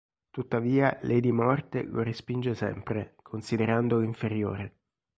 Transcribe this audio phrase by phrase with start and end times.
[0.31, 4.79] Tuttavia Lady Morte lo respinge sempre, considerandolo inferiore.